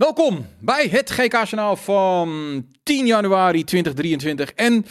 [0.00, 4.52] Welkom bij het GK-journaal van 10 januari 2023.
[4.52, 4.86] En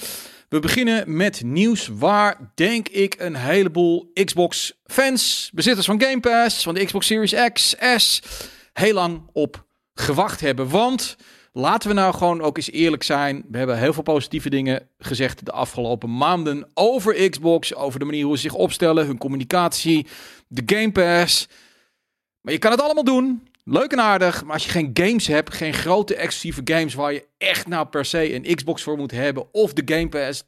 [0.50, 6.74] we beginnen met nieuws waar, denk ik, een heleboel Xbox-fans, bezitters van Game Pass, van
[6.74, 8.22] de Xbox Series X, S,
[8.74, 10.70] heel lang op gewacht hebben.
[10.70, 11.16] Want
[11.54, 13.46] laten we nou gewoon ook eens eerlijk zijn.
[13.52, 18.26] We hebben heel veel positieve dingen gezegd de afgelopen maanden over Xbox, over de manier
[18.26, 20.08] hoe ze zich opstellen, hun communicatie,
[20.48, 21.48] de Game Pass.
[22.42, 23.48] Maar je kan het allemaal doen.
[23.72, 27.28] Leuk en aardig, maar als je geen games hebt, geen grote exclusieve games waar je
[27.38, 30.44] echt nou per se een Xbox voor moet hebben of de Game Pass,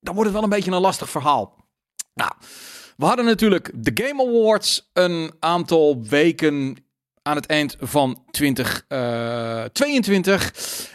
[0.00, 1.56] dan wordt het wel een beetje een lastig verhaal.
[2.14, 2.32] Nou,
[2.96, 6.76] we hadden natuurlijk de Game Awards een aantal weken
[7.22, 10.52] aan het eind van 2022.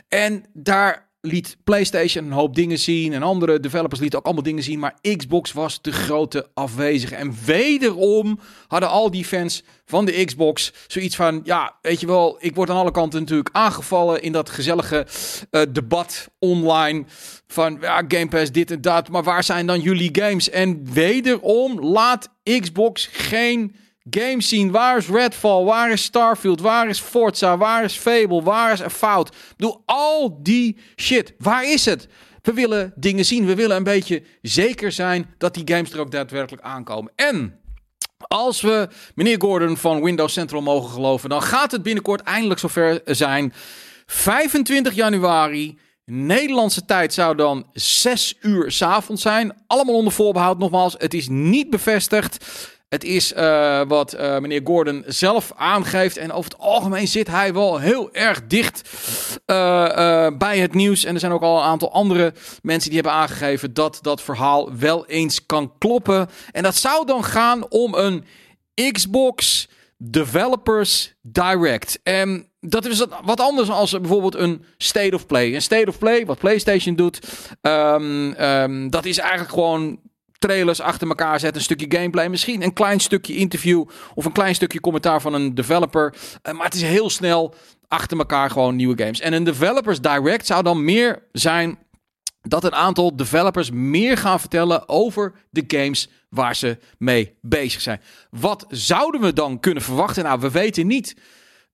[0.08, 4.64] en daar liet PlayStation een hoop dingen zien en andere developers lieten ook allemaal dingen
[4.64, 7.16] zien, maar Xbox was de grote afwezige.
[7.16, 12.38] En wederom hadden al die fans van de Xbox zoiets van, ja, weet je wel,
[12.40, 15.08] ik word aan alle kanten natuurlijk aangevallen in dat gezellige
[15.52, 17.04] uh, debat online
[17.48, 20.50] van, ja, Game Pass dit en dat, maar waar zijn dan jullie games?
[20.50, 23.76] En wederom laat Xbox geen
[24.10, 24.72] games zien.
[24.72, 25.64] Waar is Redfall?
[25.64, 26.62] Waar is Starfield?
[26.62, 27.58] Waar is Forza?
[27.58, 28.42] Waar is Fable?
[28.42, 29.36] Waar is Fout?
[29.58, 31.34] Bedoel, al die shit.
[31.38, 32.08] Waar is het?
[32.42, 33.46] We willen dingen zien.
[33.46, 37.12] We willen een beetje zeker zijn dat die games er ook daadwerkelijk aankomen.
[37.16, 37.60] En
[38.18, 43.02] als we meneer Gordon van Windows Central mogen geloven, dan gaat het binnenkort eindelijk zover
[43.06, 43.54] zijn.
[44.06, 45.78] 25 januari.
[46.06, 49.64] Nederlandse tijd zou dan 6 uur s'avonds zijn.
[49.68, 50.58] Allemaal onder voorbehoud.
[50.58, 52.46] Nogmaals, het is niet bevestigd.
[52.96, 56.18] Het is uh, wat uh, meneer Gordon zelf aangeeft.
[56.18, 58.90] En over het algemeen zit hij wel heel erg dicht
[59.46, 61.04] uh, bij het nieuws.
[61.04, 64.78] En er zijn ook al een aantal andere mensen die hebben aangegeven dat dat verhaal
[64.78, 66.30] wel eens kan kloppen.
[66.52, 68.24] En dat zou dan gaan om een
[68.92, 72.00] Xbox Developers Direct.
[72.04, 75.56] En dat is wat anders dan bijvoorbeeld een State of Play.
[75.56, 77.20] Een State of Play, wat PlayStation doet,
[77.62, 80.00] um, um, dat is eigenlijk gewoon
[80.40, 84.56] trailers achter elkaar zetten, een stukje gameplay, misschien een klein stukje interview of een klein
[84.56, 86.14] stukje commentaar van een developer.
[86.44, 87.54] Uh, maar het is heel snel
[87.88, 89.20] achter elkaar gewoon nieuwe games.
[89.20, 91.78] En een developers direct zou dan meer zijn
[92.42, 98.02] dat een aantal developers meer gaan vertellen over de games waar ze mee bezig zijn.
[98.30, 100.24] Wat zouden we dan kunnen verwachten?
[100.24, 101.16] Nou, we weten niet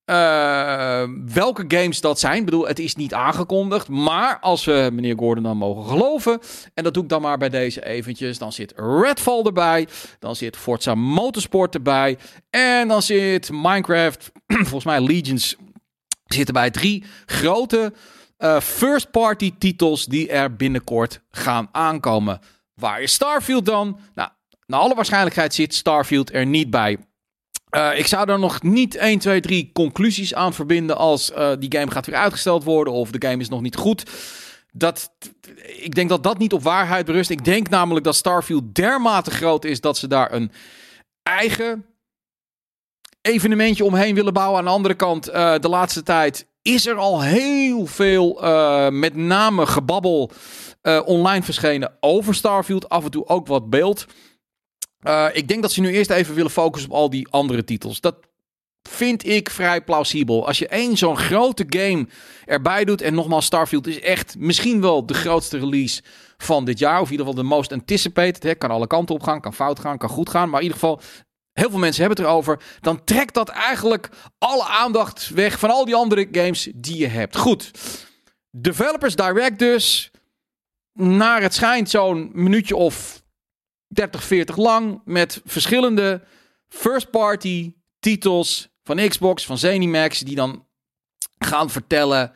[0.05, 1.03] uh,
[1.33, 2.37] welke games dat zijn.
[2.37, 3.87] Ik bedoel, het is niet aangekondigd.
[3.87, 6.39] Maar als we meneer Gordon dan mogen geloven.
[6.73, 8.37] En dat doe ik dan maar bij deze eventjes.
[8.37, 9.87] Dan zit Redfall erbij.
[10.19, 12.17] Dan zit Forza Motorsport erbij.
[12.49, 14.31] En dan zit Minecraft.
[14.47, 15.55] volgens mij Legions.
[16.25, 17.93] Zitten bij drie grote
[18.37, 20.05] uh, first-party titels.
[20.05, 22.39] Die er binnenkort gaan aankomen.
[22.73, 23.99] Waar is Starfield dan?
[24.13, 24.29] Nou,
[24.65, 26.97] naar alle waarschijnlijkheid zit Starfield er niet bij.
[27.71, 31.77] Uh, ik zou er nog niet 1, 2, 3 conclusies aan verbinden als uh, die
[31.77, 34.03] game gaat weer uitgesteld worden of de game is nog niet goed.
[34.71, 35.11] Dat,
[35.65, 37.29] ik denk dat dat niet op waarheid berust.
[37.29, 40.51] Ik denk namelijk dat Starfield dermate groot is dat ze daar een
[41.23, 41.85] eigen
[43.21, 44.59] evenementje omheen willen bouwen.
[44.59, 48.39] Aan de andere kant, uh, de laatste tijd is er al heel veel,
[48.91, 50.31] met name gebabbel,
[51.05, 52.89] online verschenen over Starfield.
[52.89, 54.05] Af en toe ook wat beeld.
[55.03, 58.01] Uh, ik denk dat ze nu eerst even willen focussen op al die andere titels.
[58.01, 58.15] Dat
[58.89, 60.47] vind ik vrij plausibel.
[60.47, 62.07] Als je één zo'n grote game
[62.45, 63.01] erbij doet.
[63.01, 66.01] En nogmaals, Starfield is echt misschien wel de grootste release
[66.37, 66.99] van dit jaar.
[66.99, 68.43] Of in ieder geval de most anticipated.
[68.43, 68.55] Hè.
[68.55, 70.49] Kan alle kanten op gaan, kan fout gaan, kan goed gaan.
[70.49, 71.01] Maar in ieder geval,
[71.53, 72.61] heel veel mensen hebben het erover.
[72.79, 77.37] Dan trekt dat eigenlijk alle aandacht weg van al die andere games die je hebt.
[77.37, 77.71] Goed.
[78.51, 80.11] Developers Direct dus.
[80.93, 83.20] Naar het schijnt zo'n minuutje of
[83.93, 86.23] 30, 40 lang met verschillende
[86.67, 90.67] first-party titels van Xbox, van Zenimax, die dan
[91.37, 92.31] gaan vertellen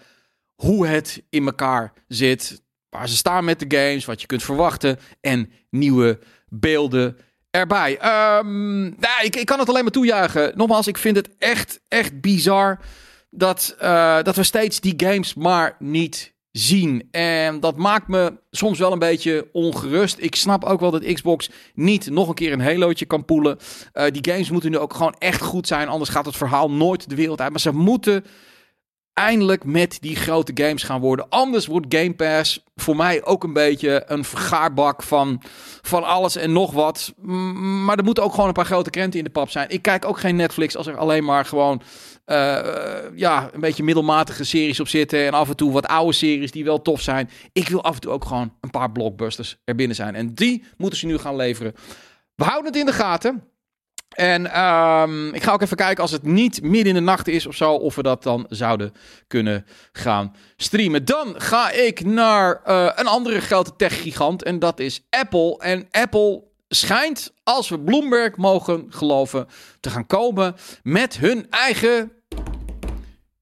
[0.55, 4.99] hoe het in elkaar zit, waar ze staan met de games, wat je kunt verwachten
[5.21, 7.17] en nieuwe beelden
[7.49, 7.91] erbij.
[8.37, 10.51] Um, nou, ik, ik kan het alleen maar toejuichen.
[10.55, 12.79] Nogmaals, ik vind het echt, echt bizar
[13.29, 17.07] dat, uh, dat we steeds die games maar niet zien.
[17.11, 20.17] En dat maakt me soms wel een beetje ongerust.
[20.19, 23.57] Ik snap ook wel dat Xbox niet nog een keer een Halo'tje kan poelen.
[23.93, 25.87] Uh, die games moeten nu ook gewoon echt goed zijn.
[25.87, 27.51] Anders gaat het verhaal nooit de wereld uit.
[27.51, 28.25] Maar ze moeten
[29.13, 31.29] eindelijk met die grote games gaan worden.
[31.29, 35.41] Anders wordt Game Pass voor mij ook een beetje een vergaarbak van,
[35.81, 37.13] van alles en nog wat.
[37.85, 39.69] Maar er moeten ook gewoon een paar grote krenten in de pap zijn.
[39.69, 41.81] Ik kijk ook geen Netflix als er alleen maar gewoon
[42.25, 42.57] uh,
[43.15, 45.25] ja, een beetje middelmatige series op zitten.
[45.25, 47.29] En af en toe wat oude series die wel tof zijn.
[47.53, 50.15] Ik wil af en toe ook gewoon een paar blockbusters er binnen zijn.
[50.15, 51.73] En die moeten ze nu gaan leveren.
[52.35, 53.43] We houden het in de gaten.
[54.15, 57.45] En ehm, ik ga ook even kijken als het niet midden in de nacht is
[57.45, 58.93] of zo, of we dat dan zouden
[59.27, 61.05] kunnen gaan streamen.
[61.05, 65.57] Dan ga ik naar uh, een andere grote tech-gigant en dat is Apple.
[65.59, 66.43] En Apple
[66.75, 69.47] schijnt, als we Bloomberg mogen geloven,
[69.79, 72.11] te gaan komen met hun eigen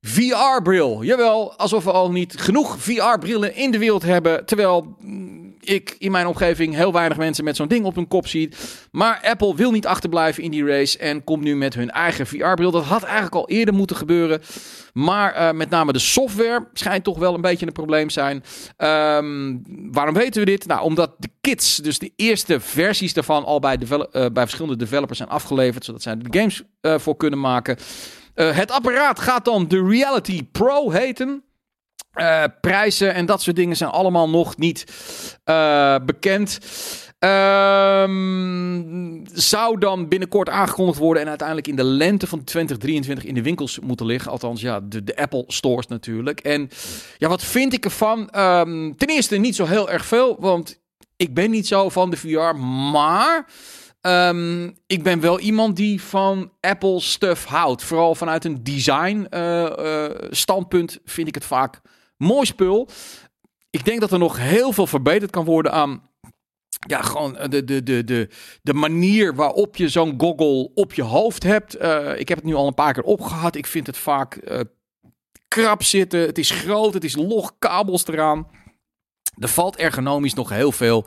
[0.01, 1.03] VR-bril.
[1.03, 4.45] Jawel, alsof we al niet genoeg VR-brillen in de wereld hebben.
[4.45, 4.97] Terwijl
[5.65, 8.50] ik in mijn omgeving heel weinig mensen met zo'n ding op hun kop zie.
[8.92, 12.71] Maar Apple wil niet achterblijven in die race en komt nu met hun eigen VR-bril.
[12.71, 14.42] Dat had eigenlijk al eerder moeten gebeuren.
[14.94, 18.44] Maar uh, met name de software schijnt toch wel een beetje een probleem zijn.
[18.77, 19.62] Um,
[19.92, 20.68] waarom weten we dit?
[20.68, 25.18] Nou, omdat de kits, dus de eerste versies daarvan, al bij, uh, bij verschillende developers
[25.18, 25.86] zijn afgeleverd.
[25.86, 27.77] Zodat zij de games uh, voor kunnen maken.
[28.33, 31.44] het apparaat gaat dan de Reality Pro heten.
[32.19, 34.86] Uh, prijzen en dat soort dingen zijn allemaal nog niet
[35.45, 36.60] uh, bekend.
[38.00, 43.42] Um, zou dan binnenkort aangekondigd worden en uiteindelijk in de lente van 2023 in de
[43.42, 44.31] winkels moeten liggen.
[44.31, 46.40] Althans, ja, de, de Apple stores natuurlijk.
[46.40, 46.69] En
[47.18, 48.19] ja, wat vind ik ervan?
[48.38, 50.81] Um, ten eerste niet zo heel erg veel, want
[51.18, 52.56] ik ben niet zo van de VR,
[52.92, 53.45] maar...
[54.06, 57.84] Um, ik ben wel iemand die van Apple stuff houdt.
[57.84, 61.82] Vooral vanuit een design uh, uh, standpunt vind ik het vaak
[62.18, 62.90] Mooi spul.
[63.70, 66.10] Ik denk dat er nog heel veel verbeterd kan worden aan
[66.88, 68.30] ja, gewoon de, de, de, de,
[68.62, 71.82] de manier waarop je zo'n goggle op je hoofd hebt.
[71.82, 73.56] Uh, ik heb het nu al een paar keer opgehad.
[73.56, 74.60] Ik vind het vaak uh,
[75.48, 76.20] krap zitten.
[76.20, 78.48] Het is groot, het is log, kabels eraan.
[79.38, 81.06] Er valt ergonomisch nog heel veel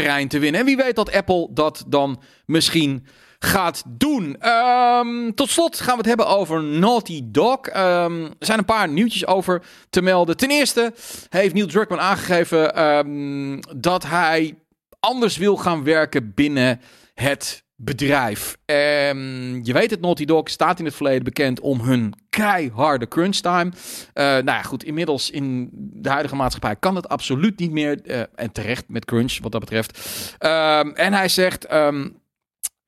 [0.00, 0.60] terrein te winnen.
[0.60, 3.06] En wie weet dat Apple dat dan misschien
[3.38, 4.48] gaat doen.
[4.48, 7.58] Um, tot slot gaan we het hebben over Naughty Dog.
[7.66, 10.36] Um, er zijn een paar nieuwtjes over te melden.
[10.36, 10.92] Ten eerste
[11.28, 14.58] heeft Neil Druckmann aangegeven um, dat hij
[15.00, 16.80] anders wil gaan werken binnen
[17.14, 18.56] het bedrijf.
[19.62, 23.70] je weet het, Naughty Dog staat in het verleden bekend om hun keiharde crunch time.
[24.14, 28.00] Uh, nou ja, goed, inmiddels in de huidige maatschappij kan het absoluut niet meer.
[28.04, 29.98] Uh, en terecht met crunch wat dat betreft.
[30.94, 31.66] en hij zegt...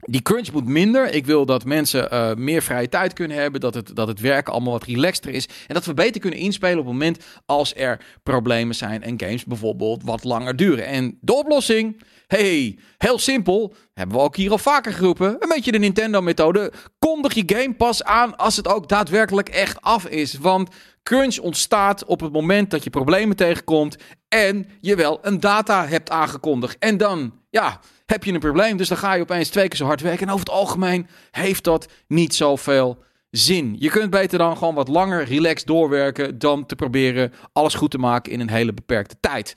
[0.08, 1.14] Die crunch moet minder.
[1.14, 3.60] Ik wil dat mensen uh, meer vrije tijd kunnen hebben.
[3.60, 5.48] Dat het, dat het werken allemaal wat relaxter is.
[5.66, 9.02] En dat we beter kunnen inspelen op het moment als er problemen zijn.
[9.02, 10.86] En games bijvoorbeeld wat langer duren.
[10.86, 12.02] En de oplossing.
[12.26, 13.74] Hey, heel simpel.
[13.94, 15.36] Hebben we ook hier al vaker geroepen.
[15.38, 16.72] Een beetje de Nintendo-methode.
[16.98, 20.38] Kondig je Game Pass aan als het ook daadwerkelijk echt af is.
[20.38, 20.68] Want
[21.06, 23.96] crunch ontstaat op het moment dat je problemen tegenkomt.
[24.28, 26.76] En je wel een data hebt aangekondigd.
[26.78, 28.76] En dan, ja heb je een probleem.
[28.76, 30.26] Dus dan ga je opeens twee keer zo hard werken.
[30.26, 33.76] En over het algemeen heeft dat niet zoveel zin.
[33.78, 37.98] Je kunt beter dan gewoon wat langer relaxed doorwerken dan te proberen alles goed te
[37.98, 39.54] maken in een hele beperkte tijd.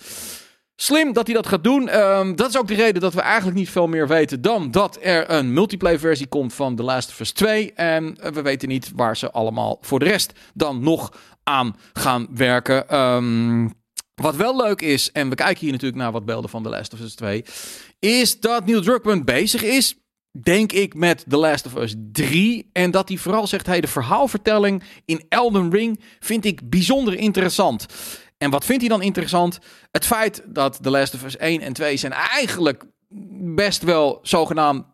[0.81, 1.99] Slim dat hij dat gaat doen.
[1.99, 4.97] Um, dat is ook de reden dat we eigenlijk niet veel meer weten dan dat
[5.01, 7.73] er een multiplayer versie komt van The Last of Us 2.
[7.73, 12.95] En we weten niet waar ze allemaal voor de rest dan nog aan gaan werken.
[12.95, 13.73] Um,
[14.15, 16.93] wat wel leuk is, en we kijken hier natuurlijk naar wat beelden van The Last
[16.93, 17.45] of Us 2,
[17.99, 19.95] is dat Neil Druckmann bezig is,
[20.41, 22.69] denk ik, met The Last of Us 3.
[22.71, 27.85] En dat hij vooral zegt, hey, de verhaalvertelling in Elden Ring vind ik bijzonder interessant.
[28.39, 29.59] En wat vindt hij dan interessant?
[29.91, 32.83] Het feit dat The Last of Us 1 en 2 zijn eigenlijk
[33.55, 34.85] best wel zogenaamd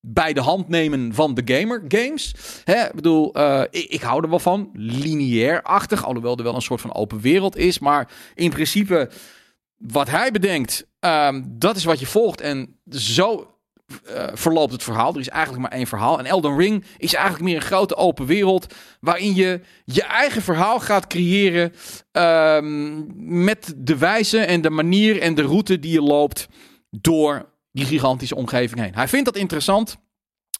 [0.00, 2.34] bij de hand nemen van de gamer games.
[2.64, 4.70] Hè, ik bedoel, uh, ik, ik, hou er wel van.
[4.72, 7.78] Lineair-achtig, alhoewel er wel een soort van open wereld is.
[7.78, 9.10] Maar in principe,
[9.76, 12.40] wat hij bedenkt, um, dat is wat je volgt.
[12.40, 13.51] En zo
[14.10, 15.14] uh, verloopt het verhaal.
[15.14, 16.18] Er is eigenlijk maar één verhaal.
[16.18, 18.74] En Elden Ring is eigenlijk meer een grote open wereld.
[19.00, 21.72] Waarin je je eigen verhaal gaat creëren.
[22.12, 26.48] Um, met de wijze en de manier en de route die je loopt
[26.90, 28.94] door die gigantische omgeving heen.
[28.94, 29.96] Hij vindt dat interessant.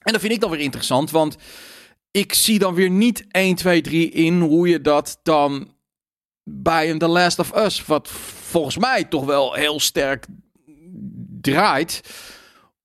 [0.02, 1.36] En dat vind ik dan weer interessant, want
[2.10, 5.74] ik zie dan weer niet 1, 2, 3 in hoe je dat dan
[6.44, 8.08] bij een The Last of Us, wat
[8.50, 10.26] volgens mij toch wel heel sterk
[11.40, 12.00] draait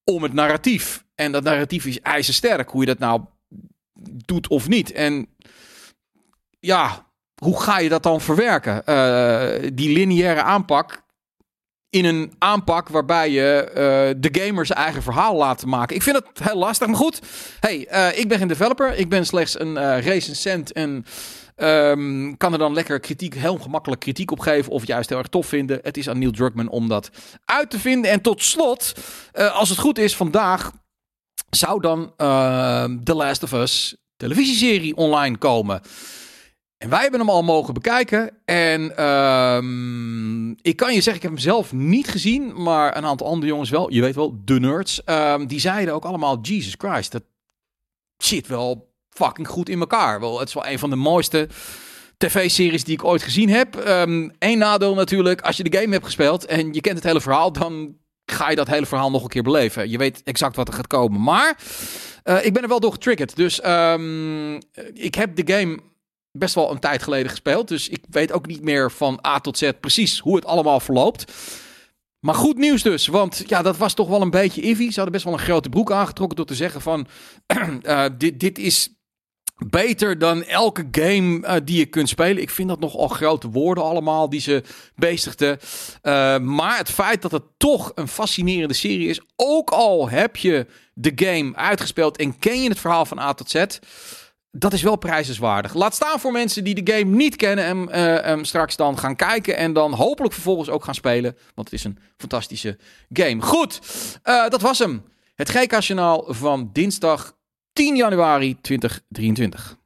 [0.08, 1.04] om het narratief.
[1.14, 3.20] En dat narratief is ijzersterk, hoe je dat nou
[4.24, 4.92] doet of niet.
[4.92, 5.26] En
[6.60, 8.82] ja, hoe ga je dat dan verwerken?
[8.86, 11.02] Uh, die lineaire aanpak,
[11.90, 15.96] in een aanpak waarbij je uh, de gamers eigen verhaal laat maken.
[15.96, 17.20] Ik vind het heel lastig, maar goed.
[17.60, 18.94] Hey, uh, ik ben geen developer.
[18.94, 21.04] Ik ben slechts een uh, recensent en
[21.56, 25.28] um, kan er dan lekker kritiek, heel gemakkelijk kritiek op geven of juist heel erg
[25.28, 25.80] tof vinden.
[25.82, 27.10] Het is aan Neil Druckmann om dat
[27.44, 28.10] uit te vinden.
[28.10, 28.92] En tot slot,
[29.32, 30.72] als het goed is, vandaag
[31.50, 35.80] zou dan ehm, The Last of Us televisieserie online komen.
[36.78, 38.30] En wij hebben hem al mogen bekijken.
[38.44, 42.62] En um, ik kan je zeggen, ik heb hem zelf niet gezien.
[42.62, 43.92] Maar een aantal andere jongens wel.
[43.92, 45.02] Je weet wel, de nerds.
[45.06, 47.22] Um, die zeiden ook allemaal, Jesus Christ, dat
[48.16, 50.20] zit wel fucking goed in elkaar.
[50.20, 51.48] Wel, het is wel een van de mooiste
[52.16, 53.74] tv-series die ik ooit gezien heb.
[53.84, 57.20] Eén ehm, nadeel natuurlijk, als je de game hebt gespeeld en je kent het hele
[57.20, 59.90] verhaal, dan ga je dat hele verhaal nog een keer beleven.
[59.90, 61.22] Je weet exact wat er gaat komen.
[61.22, 61.58] Maar
[62.24, 63.36] uh, ik ben er wel door getriggerd.
[63.36, 63.56] Dus
[64.94, 65.78] ik heb de game
[66.38, 67.68] best wel een tijd geleden gespeeld.
[67.68, 71.32] Dus ik weet ook niet meer van A tot Z precies hoe het allemaal verloopt.
[72.20, 74.88] Maar goed nieuws dus, want ja, dat was toch wel een beetje iffy.
[74.88, 77.06] Ze hadden best wel een grote broek aangetrokken door te zeggen van...
[77.82, 78.98] uh, dit, dit is
[79.66, 82.42] beter dan elke game uh, die je kunt spelen.
[82.42, 84.62] Ik vind dat nogal grote woorden allemaal die ze
[84.94, 85.58] bezigden.
[86.02, 89.20] Uh, maar het feit dat het toch een fascinerende serie is...
[89.36, 93.50] ook al heb je de game uitgespeeld en ken je het verhaal van A tot
[93.50, 93.64] Z
[94.58, 95.74] dat is wel prijzenswaardig.
[95.74, 99.16] Laat staan voor mensen die de game niet kennen en eh, ehm, straks dan gaan
[99.16, 101.36] kijken en dan hopelijk vervolgens ook gaan spelen.
[101.54, 102.78] Want het is een fantastische
[103.12, 103.42] game.
[103.42, 103.80] Goed,
[104.22, 105.04] eh, dat was hem.
[105.34, 107.36] Het GK-journaal van dinsdag
[107.72, 109.76] 10 januari 2023.